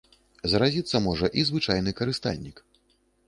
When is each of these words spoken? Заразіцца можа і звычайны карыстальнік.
Заразіцца 0.51 1.01
можа 1.07 1.29
і 1.41 1.45
звычайны 1.51 1.95
карыстальнік. 1.99 2.57